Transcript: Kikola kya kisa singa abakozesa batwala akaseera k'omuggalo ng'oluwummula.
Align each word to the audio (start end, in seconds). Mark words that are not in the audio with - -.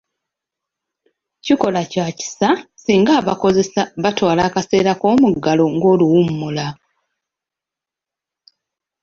Kikola 1.43 1.81
kya 1.91 2.07
kisa 2.17 2.49
singa 2.83 3.11
abakozesa 3.21 3.81
batwala 4.03 4.41
akaseera 4.47 4.91
k'omuggalo 5.01 5.65
ng'oluwummula. 5.75 6.67